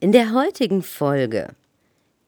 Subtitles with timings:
[0.00, 1.56] In der heutigen Folge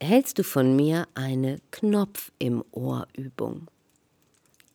[0.01, 3.69] erhältst du von mir eine Knopf im Ohr Übung.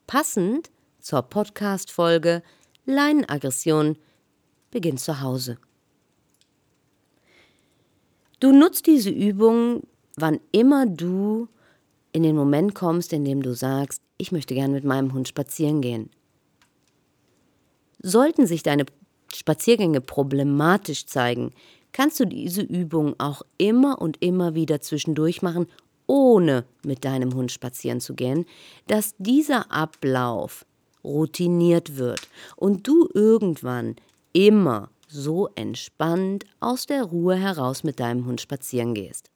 [0.08, 0.71] Passend
[1.02, 2.41] zur Podcast-Folge
[2.85, 3.98] Leinenaggression
[4.71, 5.58] beginnt zu Hause.
[8.40, 9.84] Du nutzt diese Übung,
[10.16, 11.49] wann immer du
[12.13, 15.82] in den Moment kommst, in dem du sagst, ich möchte gern mit meinem Hund spazieren
[15.82, 16.12] gehen.
[18.02, 18.85] Sollten sich deine
[19.34, 21.52] Spaziergänge problematisch zeigen,
[21.96, 25.65] kannst du diese Übung auch immer und immer wieder zwischendurch machen,
[26.07, 28.46] ohne mit deinem Hund spazieren zu gehen,
[28.87, 30.65] dass dieser Ablauf
[31.05, 33.96] routiniert wird und du irgendwann
[34.34, 39.32] immer so entspannt aus der Ruhe heraus mit deinem Hund spazieren gehst.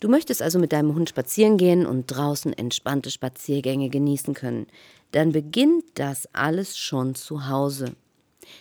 [0.00, 4.68] Du möchtest also mit deinem Hund spazieren gehen und draußen entspannte Spaziergänge genießen können.
[5.10, 7.94] Dann beginnt das alles schon zu Hause.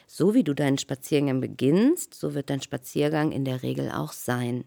[0.07, 4.63] So wie du deinen Spaziergang beginnst, so wird dein Spaziergang in der Regel auch sein.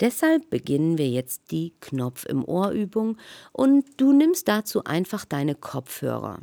[0.00, 3.16] Deshalb beginnen wir jetzt die Knopf im Ohr Übung
[3.52, 6.40] und du nimmst dazu einfach deine Kopfhörer.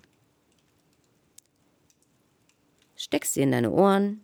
[2.95, 4.21] Steckst sie in deine Ohren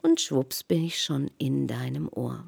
[0.00, 2.46] und schwupps bin ich schon in deinem Ohr.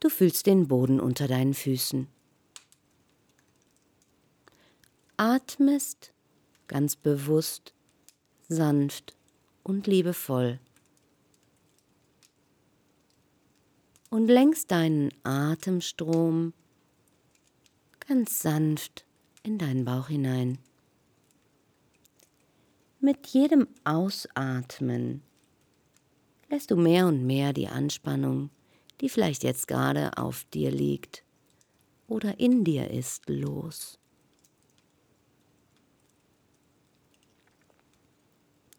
[0.00, 2.08] Du fühlst den Boden unter deinen Füßen.
[5.20, 6.14] Atmest
[6.66, 7.74] ganz bewusst,
[8.48, 9.14] sanft
[9.62, 10.58] und liebevoll.
[14.08, 16.54] Und lenkst deinen Atemstrom
[18.08, 19.04] ganz sanft
[19.42, 20.58] in deinen Bauch hinein.
[22.98, 25.22] Mit jedem Ausatmen
[26.48, 28.50] lässt du mehr und mehr die Anspannung
[29.00, 31.24] die vielleicht jetzt gerade auf dir liegt
[32.06, 33.99] oder in dir ist, los.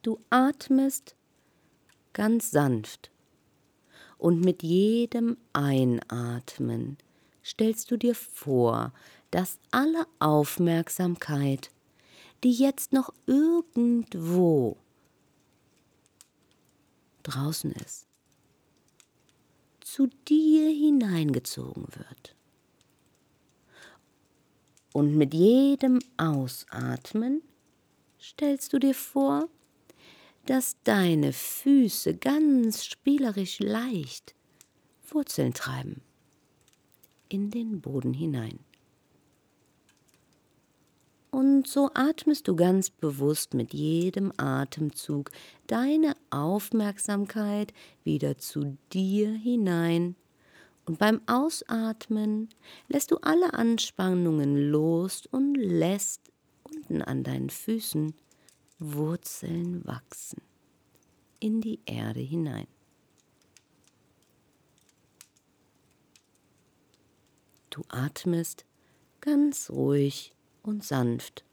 [0.02, 1.16] Du atmest
[2.14, 3.12] ganz sanft
[4.18, 6.98] und mit jedem Einatmen
[7.44, 8.94] stellst du dir vor,
[9.30, 11.70] dass alle Aufmerksamkeit,
[12.44, 14.78] die jetzt noch irgendwo
[17.24, 18.08] draußen ist,
[19.82, 22.36] zu dir hineingezogen wird.
[24.94, 27.42] Und mit jedem Ausatmen
[28.20, 29.48] stellst du dir vor,
[30.46, 34.36] dass deine Füße ganz spielerisch leicht
[35.08, 36.02] Wurzeln treiben
[37.30, 38.60] in den Boden hinein.
[41.32, 45.32] Und so atmest du ganz bewusst mit jedem Atemzug
[45.66, 47.74] deine Aufmerksamkeit
[48.04, 50.18] wieder zu dir hinein.
[50.86, 52.50] Und beim Ausatmen
[52.90, 56.22] lässt du alle Anspannungen los und lässt
[56.64, 58.14] unten an deinen Füßen
[58.84, 60.42] Wurzeln wachsen
[61.40, 62.66] in die Erde hinein.
[67.70, 68.66] Du atmest
[69.20, 70.34] ganz ruhig
[70.64, 71.46] und sanft.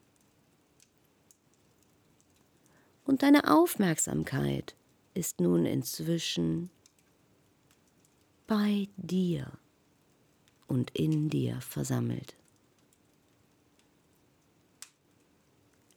[3.05, 4.75] Und deine Aufmerksamkeit
[5.13, 6.71] ist nun inzwischen
[8.47, 9.53] bei dir
[10.67, 12.38] und in dir versammelt.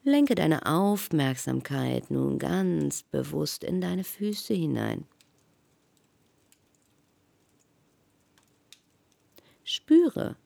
[0.04, 5.06] Lenke deine Aufmerksamkeit nun ganz bewusst in deine Füße hinein.
[9.64, 10.38] Spüre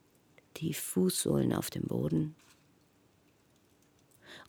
[0.58, 2.36] die Fußsohlen auf dem Boden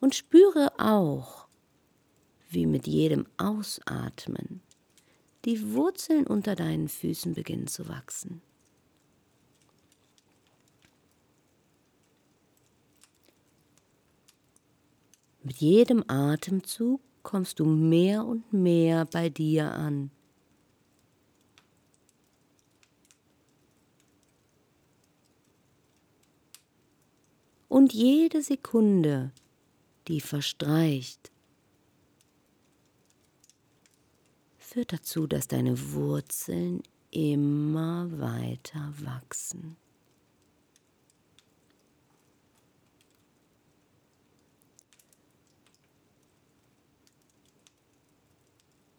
[0.00, 1.46] und spüre auch,
[2.50, 4.60] wie mit jedem Ausatmen
[5.44, 8.42] die Wurzeln unter deinen Füßen beginnen zu wachsen.
[15.46, 20.10] Mit jedem Atemzug kommst du mehr und mehr bei dir an.
[27.68, 29.30] Und jede Sekunde,
[30.08, 31.30] die verstreicht,
[34.58, 36.82] führt dazu, dass deine Wurzeln
[37.12, 39.76] immer weiter wachsen.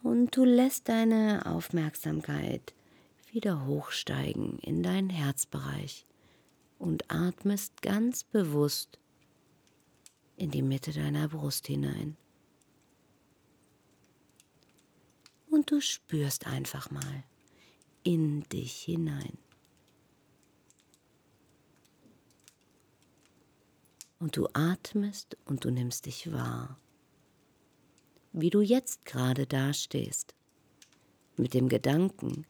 [0.07, 2.73] Und du lässt deine Aufmerksamkeit
[3.29, 6.05] wieder hochsteigen in deinen Herzbereich
[6.79, 8.99] und atmest ganz bewusst
[10.37, 12.15] in die Mitte deiner Brust hinein.
[15.49, 17.25] Und du spürst einfach mal
[18.03, 19.37] in dich hinein.
[24.19, 26.79] Und du atmest und du nimmst dich wahr,
[28.39, 30.35] wie du jetzt gerade dastehst,
[31.37, 32.45] mit dem Gedanken,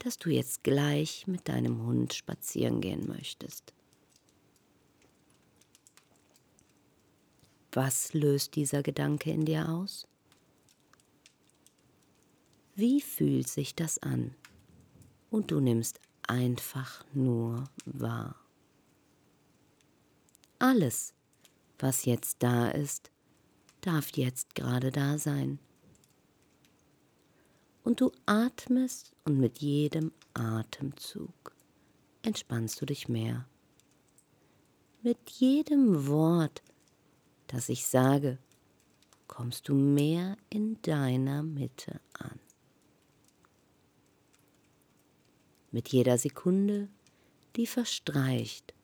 [0.00, 3.72] dass du jetzt gleich mit deinem Hund spazieren gehen möchtest.
[7.70, 10.08] Was löst dieser Gedanke in dir aus?
[12.74, 14.34] Wie fühlt sich das an?
[15.30, 18.34] Und du nimmst einfach nur wahr.
[20.58, 21.14] Alles,
[21.78, 23.12] was jetzt da ist,
[23.80, 25.58] darf jetzt gerade da sein.
[27.82, 31.54] Und du atmest und mit jedem Atemzug
[32.22, 33.46] entspannst du dich mehr.
[35.02, 36.62] Mit jedem Wort,
[37.46, 38.38] das ich sage,
[39.26, 42.38] kommst du mehr in deiner Mitte an.
[45.70, 46.88] Mit jeder Sekunde,
[47.56, 48.74] die verstreicht,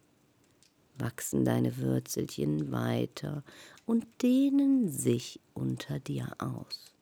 [0.98, 3.42] wachsen deine Würzelchen weiter
[3.84, 6.92] und dehnen sich unter dir aus.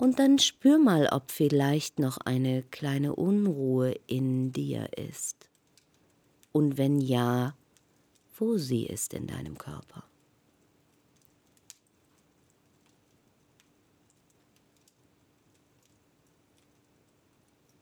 [0.00, 5.50] Und dann spür mal, ob vielleicht noch eine kleine Unruhe in dir ist.
[6.52, 7.54] Und wenn ja,
[8.34, 10.09] wo sie ist in deinem Körper.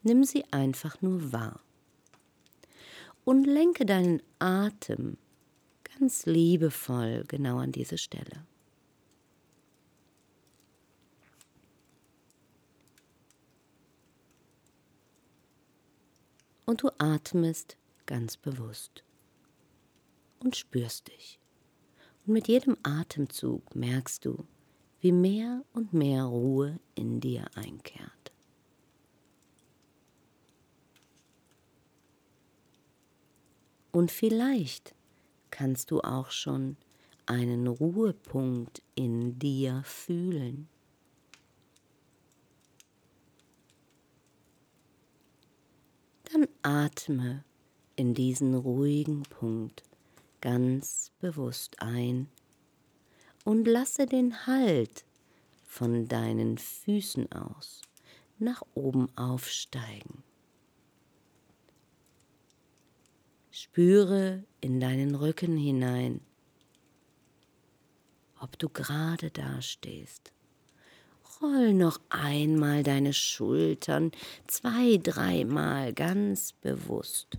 [0.09, 1.61] Nimm sie einfach nur wahr.
[3.25, 5.19] Und lenke deinen Atem
[5.99, 8.47] ganz liebevoll genau an diese Stelle.
[16.69, 19.03] und du atmest ganz bewusst
[20.41, 21.41] und spürst dich.
[22.27, 24.45] Und mit jedem Atemzug merkst du,
[25.01, 28.28] wie mehr und mehr Ruhe in dir einkehrt.
[33.93, 34.95] Und vielleicht
[35.51, 36.77] kannst du auch schon
[37.27, 40.69] einen Ruhepunkt in dir fühlen.
[46.33, 47.45] dann atme
[47.97, 49.83] in diesen ruhigen Punkt
[50.41, 52.29] ganz bewusst ein
[53.45, 55.05] und lasse den Halt
[55.65, 57.83] von deinen Füßen aus
[58.39, 60.23] nach oben aufsteigen.
[63.61, 66.21] Spüre in deinen Rücken hinein,
[68.39, 70.33] ob du gerade dastehst
[71.43, 74.13] Roll noch einmal deine Schultern
[74.47, 77.37] zwei, dreimal ganz bewusst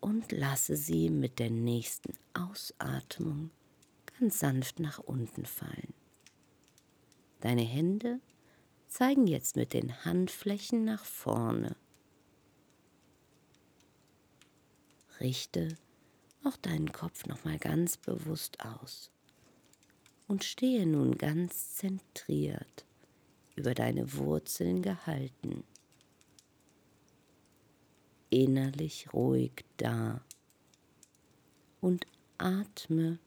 [0.00, 3.50] und lasse sie mit der nächsten Ausatmung
[4.18, 5.94] ganz sanft nach unten fallen.
[7.40, 8.18] Deine Hände
[8.88, 11.76] zeigen jetzt mit den Handflächen nach vorne.
[15.20, 15.76] Richte
[16.44, 19.10] auch deinen Kopf noch mal ganz bewusst aus
[20.28, 22.84] und stehe nun ganz zentriert,
[23.54, 25.64] über deine Wurzeln gehalten,
[28.30, 30.20] innerlich ruhig da
[31.80, 32.06] und
[32.38, 33.18] atme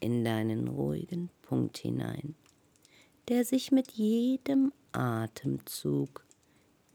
[0.00, 2.34] in deinen ruhigen Punkt hinein,
[3.28, 6.24] der sich mit jedem Atemzug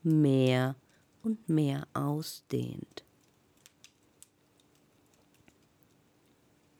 [0.03, 0.75] mehr
[1.23, 3.03] und mehr ausdehnt.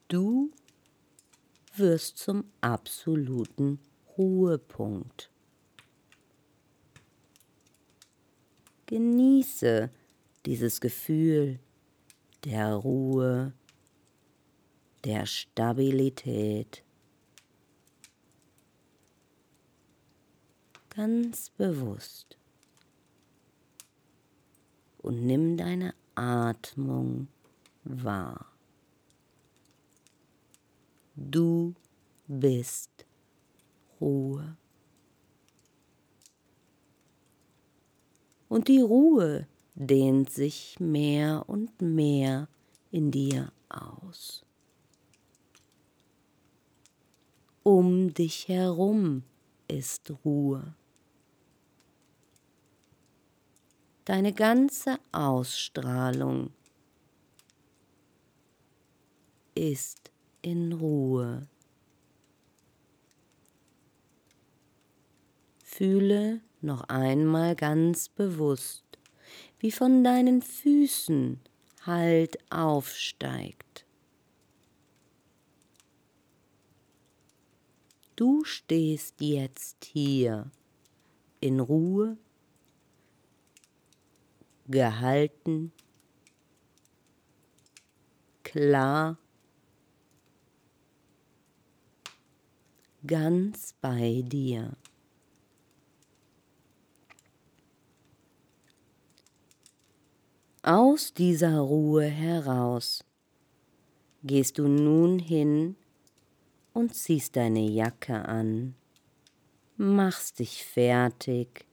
[0.10, 0.52] Du
[1.76, 3.80] wirst zum absoluten
[4.18, 5.30] Ruhepunkt.
[8.88, 9.92] Genieße
[10.48, 11.60] dieses Gefühl
[12.44, 13.54] der Ruhe,
[15.04, 16.84] der Stabilität.
[20.90, 22.36] Ganz bewusst.
[24.98, 27.28] Und nimm deine Atmung
[27.84, 28.49] wahr.
[31.22, 31.76] Du
[32.28, 33.06] bist
[34.00, 34.56] Ruhe.
[38.48, 39.46] Und die Ruhe
[39.76, 42.48] dehnt sich mehr und mehr
[42.92, 44.46] in dir aus.
[47.64, 49.24] Um dich herum
[49.68, 50.74] ist Ruhe.
[54.06, 56.52] Deine ganze Ausstrahlung
[59.54, 60.10] ist
[60.42, 61.48] in Ruhe.
[65.64, 68.86] Fühle noch einmal ganz bewusst,
[69.60, 71.40] wie von deinen Füßen
[71.86, 73.86] Halt aufsteigt.
[78.18, 80.52] Du stehst jetzt hier
[81.40, 82.18] in Ruhe,
[84.68, 85.72] gehalten,
[88.44, 89.18] klar,
[93.06, 94.76] ganz bei dir.
[100.62, 103.04] Aus dieser Ruhe heraus
[104.24, 105.76] gehst du nun hin
[106.74, 108.76] und ziehst deine Jacke an,
[109.78, 111.66] machst dich fertig.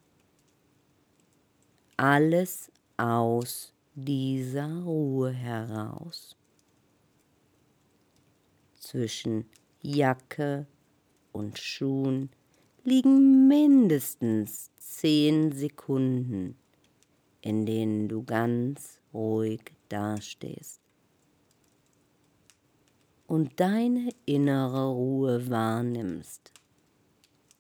[1.97, 6.37] Alles aus dieser Ruhe heraus.
[8.79, 9.47] Zwischen
[9.83, 10.67] Jacke
[11.37, 12.31] und Schuhen
[12.85, 16.57] liegen mindestens zehn Sekunden
[17.47, 20.81] in denen du ganz ruhig dastehst
[23.29, 26.53] und deine innere Ruhe wahrnimmst.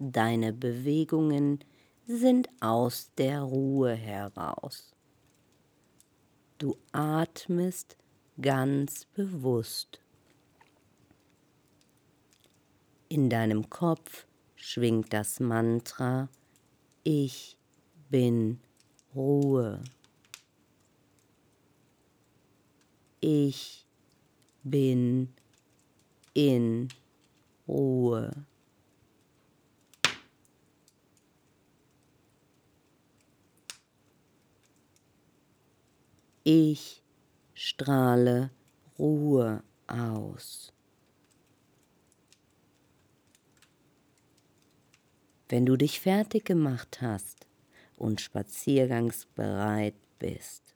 [0.00, 1.61] Deine Bewegungen
[2.04, 4.92] sind aus der Ruhe heraus.
[6.59, 7.97] Du atmest
[8.42, 10.00] ganz bewusst.
[13.16, 16.28] In deinem Kopf schwingt das Mantra
[17.02, 17.56] Ich
[18.11, 18.61] bin
[19.14, 19.82] Ruhe.
[23.20, 23.87] Ich
[24.64, 25.32] bin
[26.35, 26.88] in
[27.66, 28.32] Ruhe.
[36.44, 37.02] Ich
[37.54, 38.50] strahle
[38.99, 40.75] Ruhe aus.
[45.48, 47.46] Wenn du dich fertig gemacht hast,
[47.96, 50.74] und spaziergangsbereit bist.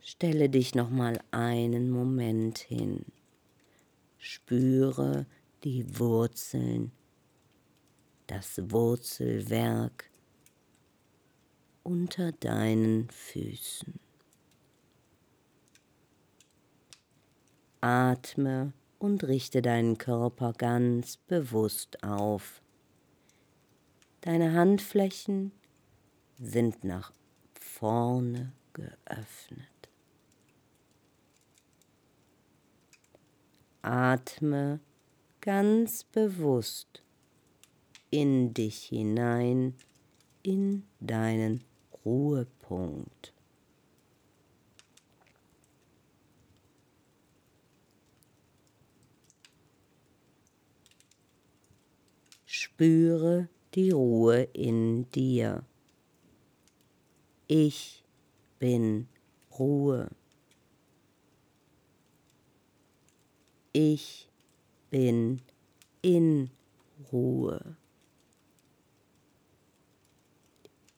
[0.00, 3.04] Stelle dich noch mal einen Moment hin.
[4.18, 5.26] Spüre
[5.64, 6.92] die Wurzeln,
[8.26, 10.10] das Wurzelwerk
[11.82, 13.98] unter deinen Füßen.
[17.80, 22.62] Atme und richte deinen Körper ganz bewusst auf.
[24.22, 25.52] Deine Handflächen
[26.38, 27.12] sind nach
[27.54, 29.66] vorne geöffnet.
[33.80, 34.80] Atme
[35.40, 37.02] ganz bewusst
[38.10, 39.74] in dich hinein,
[40.42, 41.64] in deinen
[42.04, 43.32] Ruhepunkt.
[52.44, 55.64] Spüre die Ruhe in dir.
[57.46, 58.04] Ich
[58.58, 59.08] bin
[59.58, 60.08] Ruhe.
[63.72, 64.28] Ich
[64.90, 65.40] bin
[66.02, 66.50] in
[67.12, 67.76] Ruhe.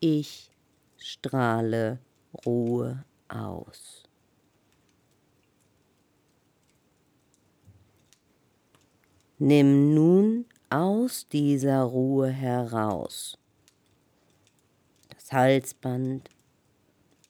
[0.01, 0.51] Ich
[0.97, 1.99] strahle
[2.47, 4.03] Ruhe aus.
[9.39, 13.37] Nimm nun aus dieser Ruhe heraus.
[15.11, 16.31] Das Halsband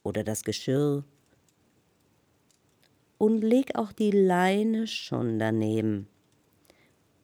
[0.04, 1.04] oder das Geschirr
[3.18, 6.06] und leg auch die Leine schon daneben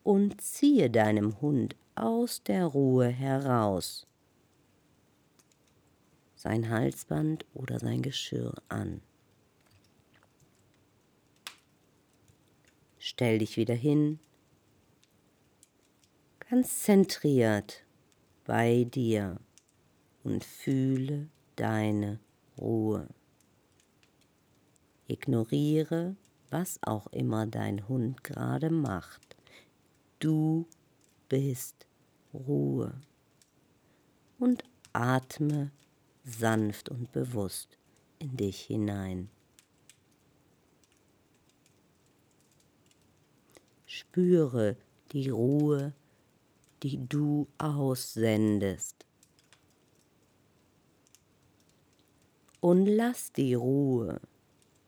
[0.02, 4.04] und ziehe deinem Hund aus der Ruhe heraus
[6.34, 9.02] sein Halsband oder sein Geschirr an.
[12.98, 14.20] Stell dich wieder hin
[16.50, 17.84] ganz zentriert
[18.46, 19.38] bei dir
[20.24, 22.20] und fühle deine
[22.56, 23.06] Ruhe.
[25.08, 26.16] Ignoriere,
[26.50, 29.36] was auch immer dein Hund gerade macht.
[30.20, 30.66] Du
[31.28, 31.86] bist
[32.32, 32.98] Ruhe.
[34.38, 35.70] Und atme
[36.24, 37.76] sanft und bewusst
[38.18, 39.28] in dich hinein.
[43.84, 44.76] Spüre
[45.12, 45.92] die Ruhe
[46.82, 49.06] die du aussendest.
[52.60, 54.20] Und lass die Ruhe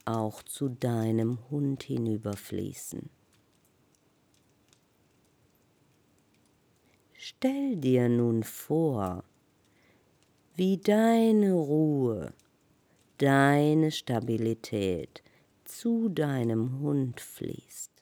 [0.05, 3.11] auch zu deinem Hund hinüberfließen.
[7.15, 9.25] Stell dir nun vor,
[10.57, 12.33] wie deine Ruhe,
[13.19, 15.23] deine Stabilität
[15.65, 18.00] zu deinem Hund fließt.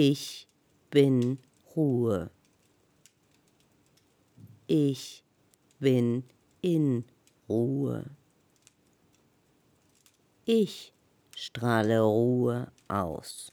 [0.00, 0.46] Ich
[0.90, 1.40] bin
[1.74, 2.30] Ruhe.
[4.68, 5.24] Ich
[5.80, 6.22] bin
[6.60, 7.04] in
[7.48, 8.08] Ruhe.
[10.44, 10.94] Ich
[11.34, 13.50] strahle Ruhe aus.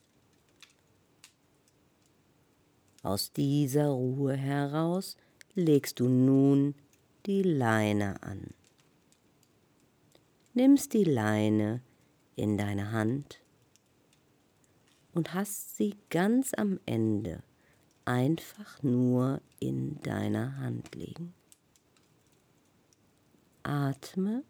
[3.01, 5.17] Aus dieser Ruhe heraus
[5.55, 6.75] legst du nun
[7.25, 8.53] die Leine an.
[10.53, 11.81] Nimmst die Leine
[12.35, 13.39] in deine Hand
[15.15, 17.41] und hast sie ganz am Ende
[18.03, 21.33] einfach nur in deiner Hand liegen.
[23.63, 24.43] Atme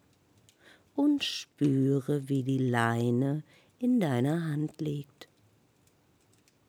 [0.95, 3.43] und spüre, wie die Leine
[3.79, 5.29] in deiner Hand liegt.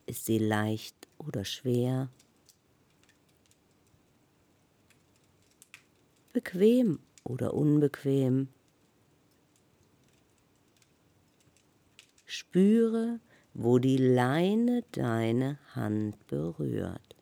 [0.04, 2.10] Ist sie leicht oder schwer?
[6.34, 8.48] Bequem oder unbequem?
[12.26, 13.20] Spüre,
[13.58, 17.16] wo die Leine deine Hand berührt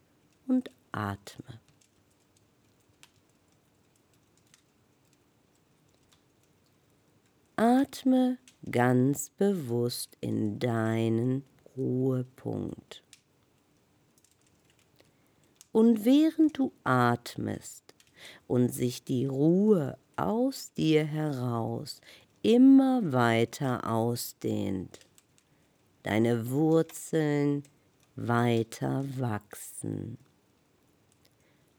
[0.49, 1.61] und atme.
[7.55, 8.39] Atme
[8.69, 11.45] ganz bewusst in deinen
[11.77, 13.05] Ruhepunkt.
[15.71, 17.95] Und während du atmest
[18.49, 22.01] und sich die Ruhe aus dir heraus
[22.43, 24.99] immer weiter ausdehnt,
[26.05, 27.65] deine Wurzeln
[28.15, 30.19] weiter wachsen.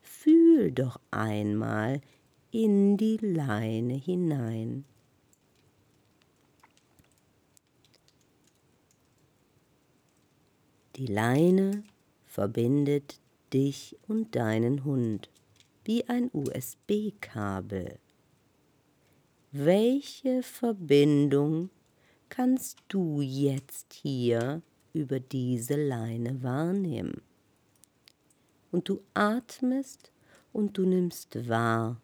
[0.01, 2.01] Fühl doch einmal
[2.51, 4.85] in die Leine hinein.
[10.95, 11.83] Die Leine
[12.25, 13.19] verbindet
[13.53, 15.29] dich und deinen Hund
[15.83, 17.99] wie ein USB-Kabel.
[19.51, 21.69] Welche Verbindung
[22.29, 24.61] kannst du jetzt hier
[24.93, 27.21] über diese Leine wahrnehmen.
[28.71, 30.11] Und du atmest
[30.53, 32.01] und du nimmst wahr.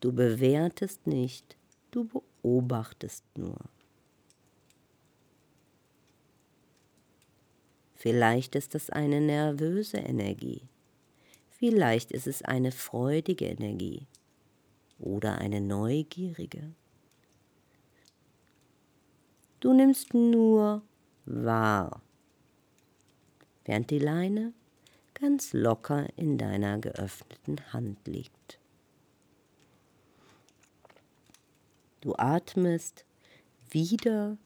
[0.00, 1.56] Du bewertest nicht,
[1.90, 3.58] du beobachtest nur.
[7.94, 10.68] Vielleicht ist es eine nervöse Energie.
[11.48, 14.06] Vielleicht ist es eine freudige Energie
[14.98, 16.74] oder eine neugierige.
[19.66, 20.80] Du nimmst nur
[21.24, 22.00] wahr,
[23.64, 24.52] während die Leine
[25.12, 28.60] ganz locker in deiner geöffneten Hand liegt.
[32.00, 33.04] Du atmest
[33.68, 34.38] wieder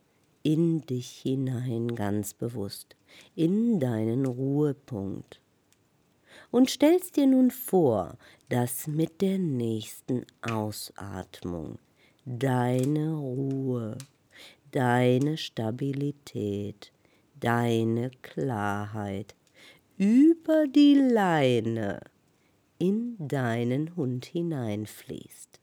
[0.42, 2.96] in dich hinein ganz bewusst,
[3.36, 5.42] in deinen Ruhepunkt.
[6.50, 8.16] Und stellst dir nun vor,
[8.48, 11.78] dass mit der nächsten Ausatmung
[12.24, 13.98] deine Ruhe
[14.72, 16.92] deine Stabilität,
[17.38, 19.34] deine Klarheit
[19.96, 22.00] über die Leine
[22.78, 25.60] in deinen Hund hineinfließt.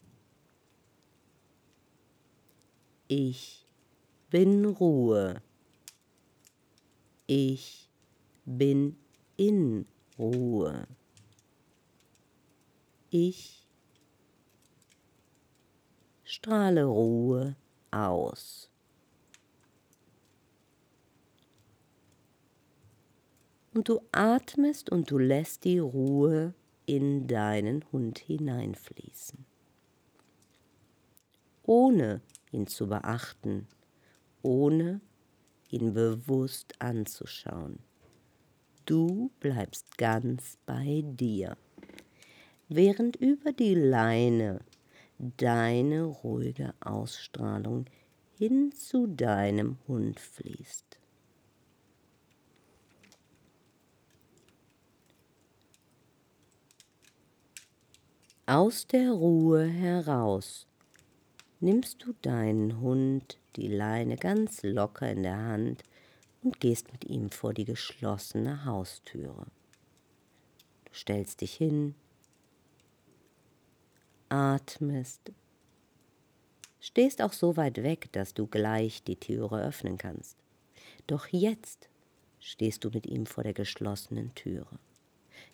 [3.08, 3.66] Ich
[4.30, 5.42] bin Ruhe.
[7.26, 7.90] Ich
[8.46, 8.98] bin
[9.38, 9.86] in
[10.20, 10.88] Ruhe.
[13.10, 13.66] Ich
[16.24, 17.56] strahle Ruhe
[17.92, 18.70] aus.
[23.78, 26.56] Und du atmest und du lässt die Ruhe
[26.88, 29.46] in deinen Hund hineinfließen.
[31.62, 33.68] Ohne ihn zu beachten,
[34.42, 35.00] ohne
[35.70, 37.78] ihn bewusst anzuschauen.
[38.86, 41.56] Du bleibst ganz bei dir,
[42.70, 44.62] während über die Leine
[45.20, 47.86] deine ruhige Ausstrahlung
[48.40, 50.97] hin zu deinem Hund fließt.
[58.50, 60.68] Aus der Ruhe heraus
[61.60, 65.84] nimmst du deinen Hund die Leine ganz locker in der Hand
[66.42, 69.48] und gehst mit ihm vor die geschlossene Haustüre.
[70.86, 71.94] Du stellst dich hin,
[74.30, 75.34] atmest,
[76.80, 80.38] stehst auch so weit weg, dass du gleich die Türe öffnen kannst.
[81.06, 81.90] Doch jetzt
[82.40, 84.80] stehst du mit ihm vor der geschlossenen Türe.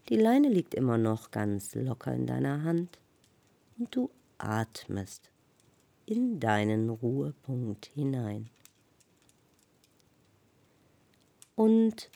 [0.09, 2.99] Die Leine liegt immer noch ganz locker in deiner Hand
[3.77, 5.29] und du atmest
[6.05, 8.49] in deinen Ruhepunkt hinein.
[11.55, 12.09] Und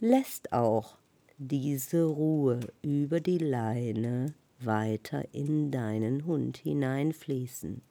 [0.00, 0.98] lässt auch
[1.38, 7.82] diese Ruhe über die Leine weiter in deinen Hund hineinfließen.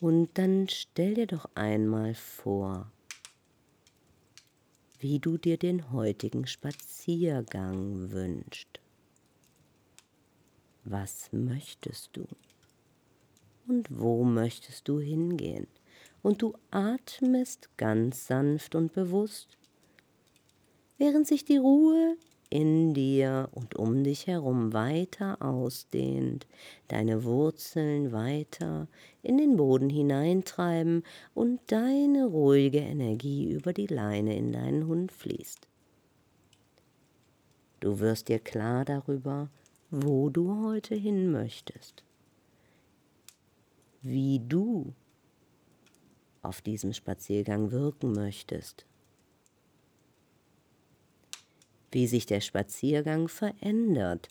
[0.00, 2.92] Und dann stell dir doch einmal vor,
[5.08, 8.80] wie du dir den heutigen Spaziergang wünschst.
[10.82, 12.26] Was möchtest du?
[13.68, 15.68] Und wo möchtest du hingehen?
[16.24, 19.56] Und du atmest ganz sanft und bewusst,
[20.98, 22.16] während sich die Ruhe
[22.50, 26.46] in dir und um dich herum weiter ausdehnt,
[26.88, 28.88] deine Wurzeln weiter
[29.22, 31.02] in den Boden hineintreiben
[31.34, 35.66] und deine ruhige Energie über die Leine in deinen Hund fließt.
[37.80, 39.50] Du wirst dir klar darüber,
[39.90, 42.04] wo du heute hin möchtest,
[44.02, 44.94] wie du
[46.42, 48.86] auf diesem Spaziergang wirken möchtest
[51.96, 54.28] wie sich der Spaziergang verändert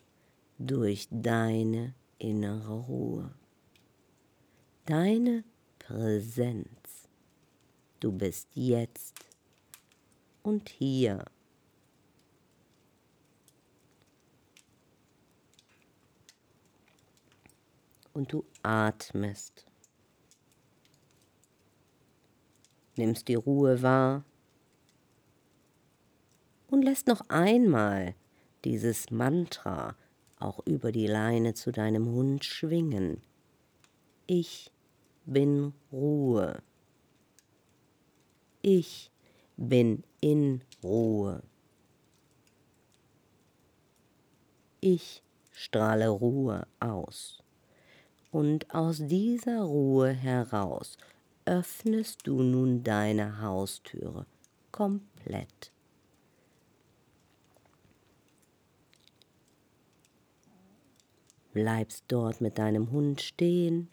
[0.60, 3.34] durch deine innere Ruhe,
[4.86, 5.44] deine
[5.80, 7.10] Präsenz.
[8.00, 9.16] Du bist jetzt
[10.44, 11.26] und hier.
[18.14, 19.66] Und du atmest.
[22.96, 24.24] Nimmst die Ruhe wahr
[26.76, 28.16] und lässt noch einmal
[28.66, 29.96] dieses Mantra
[30.40, 33.22] auch über die Leine zu deinem Hund schwingen.
[34.28, 34.74] Ich
[35.26, 36.62] bin Ruhe.
[38.62, 39.10] Ich
[39.56, 41.44] bin in Ruhe.
[44.82, 47.42] Ich strahle Ruhe aus.
[48.32, 50.98] Und aus dieser Ruhe heraus
[51.46, 54.26] öffnest du nun deine Haustüre
[54.74, 55.72] komplett.
[61.56, 63.88] Bleibst dort mit deinem Hund stehen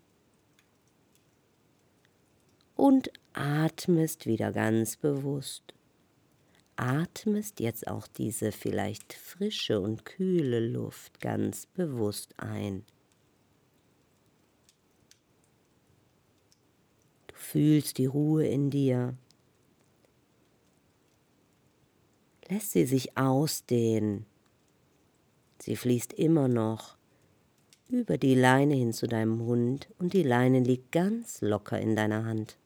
[2.74, 5.72] und atmest wieder ganz bewusst.
[6.74, 12.84] Atmest jetzt auch diese vielleicht frische und kühle Luft ganz bewusst ein.
[17.28, 19.16] Du fühlst die Ruhe in dir.
[22.48, 24.26] Lässt sie sich ausdehnen.
[25.60, 26.96] Sie fließt immer noch
[27.92, 32.24] über die Leine hin zu deinem Hund und die Leine liegt ganz locker in deiner
[32.24, 32.56] Hand.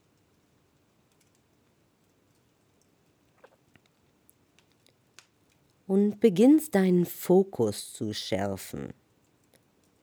[5.87, 8.93] Und beginnst deinen Fokus zu schärfen.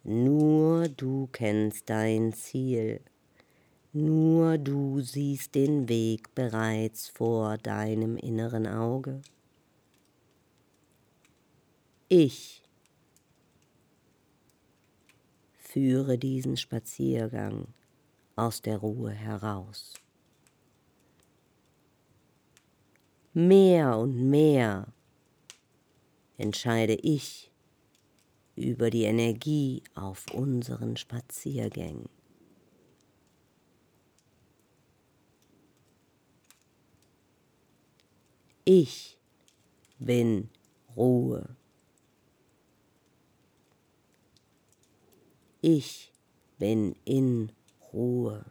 [0.04, 3.02] Nur du kennst dein Ziel.
[3.94, 9.22] Nur du siehst den Weg bereits vor deinem inneren Auge.
[12.10, 12.63] Ich
[15.74, 17.66] führe diesen Spaziergang
[18.36, 19.96] aus der Ruhe heraus.
[23.34, 24.94] Mehr und mehr
[26.38, 27.52] entscheide ich
[28.56, 32.08] über die Energie auf unseren Spaziergängen.
[38.64, 39.18] Ich
[39.98, 40.52] bin
[40.96, 41.56] Ruhe.
[45.66, 46.12] Ich
[46.60, 47.50] bin in
[47.94, 48.44] Ruhe.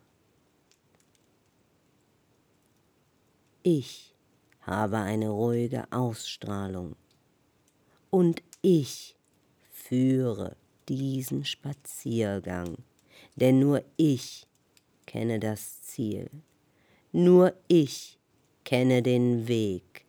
[3.62, 4.14] Ich
[4.62, 6.96] habe eine ruhige Ausstrahlung.
[8.08, 9.14] Und ich
[9.70, 10.56] führe
[10.88, 12.78] diesen Spaziergang,
[13.36, 14.46] denn nur ich
[15.04, 16.30] kenne das Ziel,
[17.12, 18.18] nur ich
[18.64, 20.06] kenne den Weg.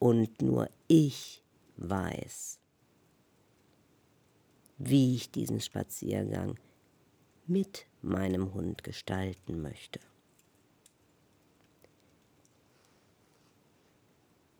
[0.00, 1.40] Und nur ich
[1.76, 2.58] weiß,
[4.84, 6.58] wie ich diesen Spaziergang
[7.46, 10.00] mit meinem Hund gestalten möchte.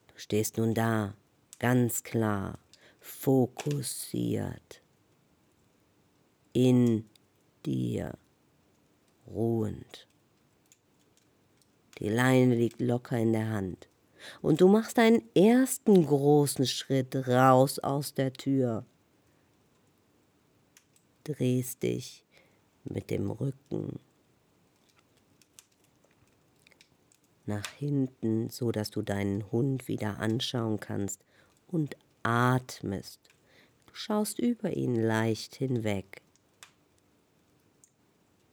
[0.06, 1.14] Du stehst nun da,
[1.58, 2.61] ganz klar,
[3.00, 4.80] fokussiert,
[6.52, 7.08] in
[7.66, 8.16] dir,
[9.26, 10.06] ruhend.
[11.98, 13.88] Die Leine liegt locker in der Hand
[14.40, 18.87] und du machst einen ersten großen Schritt raus aus der Tür
[21.24, 22.24] drehst dich
[22.85, 24.00] mit dem Rücken
[27.46, 31.24] nach hinten, so dass du deinen Hund wieder anschauen kannst
[31.68, 33.20] und atmest.
[33.87, 36.22] Du schaust über ihn leicht hinweg.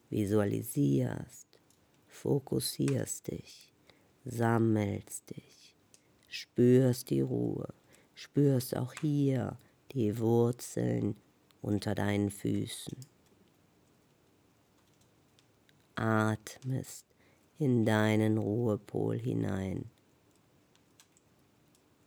[0.09, 1.47] Visualisierst,
[2.07, 3.73] fokussierst dich,
[4.25, 5.75] sammelst dich,
[6.27, 7.71] spürst die Ruhe,
[8.15, 9.57] spürst auch hier
[9.91, 11.15] die Wurzeln
[11.61, 12.97] unter deinen Füßen.
[15.95, 17.05] Atmest
[17.57, 19.85] in deinen Ruhepol hinein.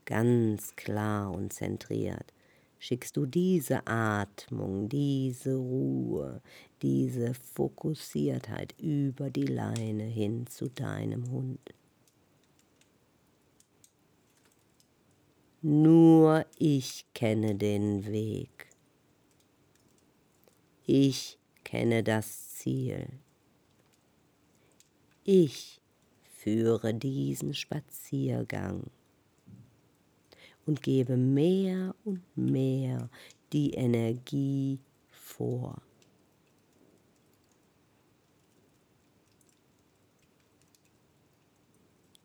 [0.05, 2.33] Ganz klar und zentriert
[2.83, 6.43] schickst du diese Atmung, diese Ruhe,
[6.83, 11.61] diese Fokussiertheit über die Leine hin zu deinem Hund.
[15.61, 18.72] Nur ich kenne den Weg.
[20.87, 23.07] Ich kenne das Ziel.
[25.25, 25.81] Ich
[26.35, 28.91] führe diesen Spaziergang
[30.67, 33.09] und gebe mehr und mehr
[33.53, 35.81] die Energie vor.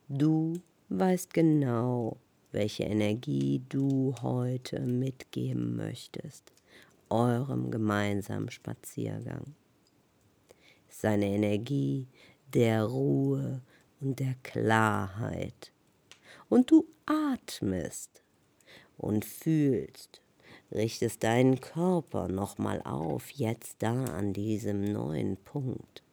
[0.10, 0.54] Du
[0.90, 2.18] weißt genau,
[2.52, 6.54] welche Energie du heute mitgeben möchtest,
[7.10, 9.56] eurem gemeinsamen Spaziergang.
[10.90, 12.08] Seine Energie
[12.54, 13.62] der Ruhe
[14.00, 15.72] und der Klarheit.
[16.50, 18.24] Und du atmest
[18.98, 20.22] und fühlst,
[20.72, 26.04] richtest deinen Körper nochmal auf, jetzt da an diesem neuen Punkt.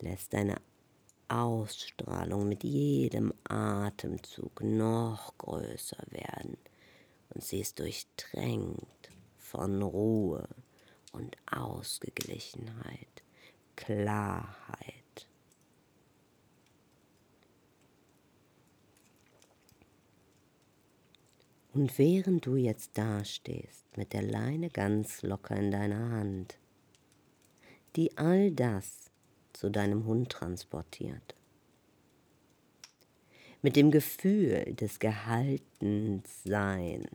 [0.00, 0.56] Lässt deine
[1.30, 6.56] Ausstrahlung mit jedem Atemzug noch größer werden
[7.30, 10.48] und sie ist durchtränkt von Ruhe
[11.12, 13.22] und Ausgeglichenheit,
[13.76, 15.28] Klarheit.
[21.72, 26.58] Und während du jetzt dastehst, mit der Leine ganz locker in deiner Hand,
[27.94, 28.99] die all das
[29.60, 31.36] zu deinem Hund transportiert,
[33.60, 37.10] mit dem Gefühl des Gehaltenseins,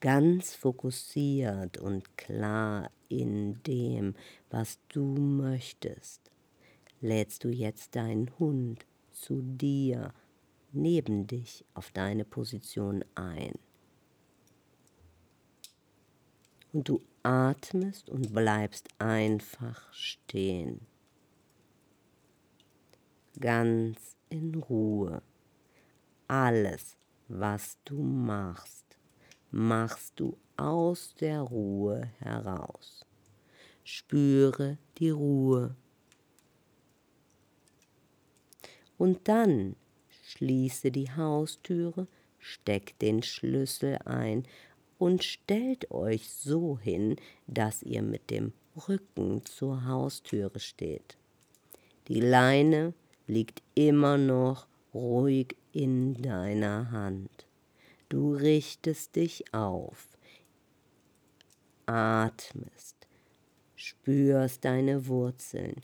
[0.00, 4.14] ganz fokussiert und klar in dem,
[4.50, 6.30] was du möchtest,
[7.00, 10.12] lädst du jetzt deinen Hund zu dir
[10.72, 13.54] neben dich auf deine Position ein.
[16.74, 20.86] Und du atmest und bleibst einfach stehen.
[23.40, 25.22] Ganz in Ruhe.
[26.28, 26.96] Alles,
[27.28, 28.98] was du machst,
[29.50, 33.04] machst du aus der Ruhe heraus.
[33.82, 35.74] Spüre die Ruhe.
[38.96, 39.76] Und dann
[40.22, 42.06] schließe die Haustüre,
[42.38, 44.46] steckt den Schlüssel ein
[44.98, 48.52] und stellt euch so hin, dass ihr mit dem
[48.88, 51.16] Rücken zur Haustüre steht.
[52.08, 52.94] Die Leine
[53.26, 57.46] liegt immer noch ruhig in deiner Hand.
[58.08, 60.08] Du richtest dich auf,
[61.86, 63.08] atmest,
[63.76, 65.76] spürst deine Wurzeln,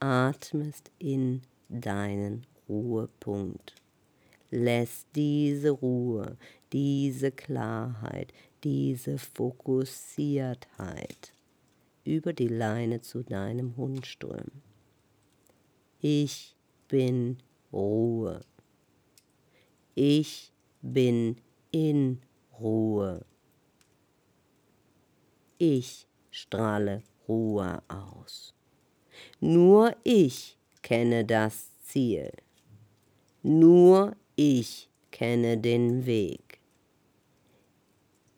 [0.00, 3.74] atmest in deinen Ruhepunkt
[4.50, 6.36] lässt diese Ruhe,
[6.72, 8.32] diese Klarheit,
[8.64, 11.32] diese Fokussiertheit
[12.04, 14.62] über die Leine zu deinem Hund strömen.
[16.00, 16.56] Ich
[16.88, 17.38] bin
[17.72, 18.40] Ruhe.
[19.94, 21.36] Ich bin
[21.70, 22.20] in
[22.58, 23.24] Ruhe.
[25.58, 28.54] Ich strahle Ruhe aus.
[29.40, 32.30] Nur ich kenne das Ziel.
[33.42, 36.49] Nur ich kenne den Weg.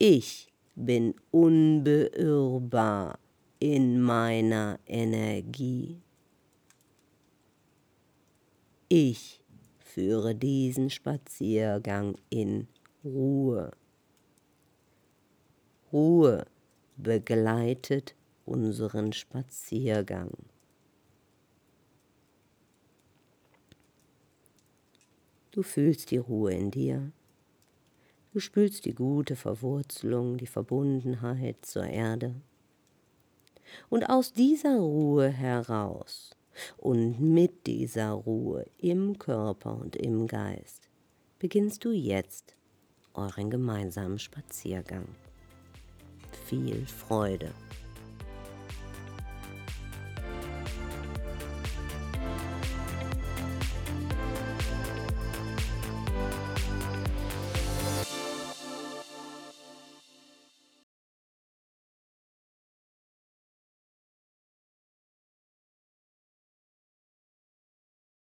[0.04, 3.20] Ich bin unbeirrbar
[3.60, 6.02] in meiner Energie.
[8.88, 9.40] Ich
[9.78, 12.66] führe diesen Spaziergang in
[13.04, 13.70] Ruhe.
[15.92, 16.46] Ruhe
[16.96, 20.32] begleitet unseren Spaziergang.
[25.52, 27.12] Du fühlst die Ruhe in dir.
[28.32, 32.34] Du spürst die gute Verwurzelung, die Verbundenheit zur Erde.
[33.90, 36.30] Und aus dieser Ruhe heraus
[36.78, 40.88] und mit dieser Ruhe im Körper und im Geist
[41.38, 42.56] beginnst du jetzt
[43.12, 45.08] euren gemeinsamen Spaziergang.
[46.46, 47.52] Viel Freude!